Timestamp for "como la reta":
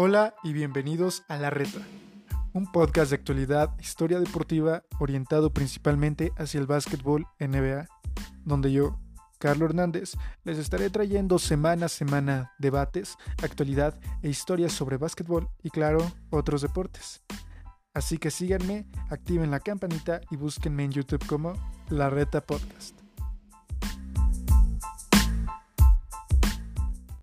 21.26-22.40